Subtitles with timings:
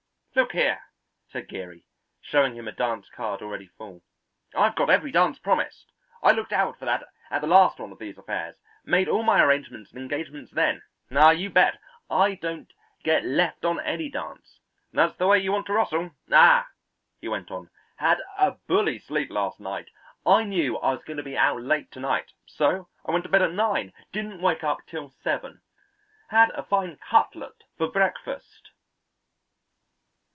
[0.33, 0.79] "Look here,"
[1.27, 1.83] said Geary,
[2.21, 4.01] showing him a dance card already full,
[4.55, 5.91] "I've got every dance promised.
[6.23, 9.43] I looked out for that at the last one of these affairs; made all my
[9.43, 10.83] arrangements and engagements then.
[11.13, 11.79] Ah, you bet,
[12.09, 12.71] I don't
[13.03, 14.61] get left on any dance.
[14.93, 16.11] That's the way you want to rustle.
[16.31, 16.65] Ah,"
[17.19, 19.89] he went on, "had a bully sleep last night.
[20.25, 23.29] I knew I was going to be out late to night, so I went to
[23.29, 25.61] bed at nine; didn't wake up till seven.
[26.29, 28.69] Had a fine cutlet for breakfast."